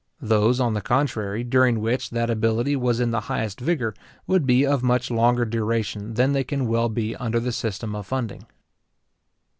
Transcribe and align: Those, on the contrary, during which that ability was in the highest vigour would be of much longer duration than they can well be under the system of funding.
Those, 0.23 0.59
on 0.59 0.73
the 0.73 0.81
contrary, 0.81 1.43
during 1.43 1.79
which 1.79 2.09
that 2.09 2.31
ability 2.31 2.75
was 2.75 2.99
in 2.99 3.11
the 3.11 3.19
highest 3.29 3.59
vigour 3.59 3.93
would 4.25 4.47
be 4.47 4.65
of 4.65 4.81
much 4.81 5.11
longer 5.11 5.45
duration 5.45 6.15
than 6.15 6.33
they 6.33 6.43
can 6.43 6.65
well 6.65 6.89
be 6.89 7.15
under 7.17 7.39
the 7.39 7.51
system 7.51 7.95
of 7.95 8.07
funding. 8.07 8.47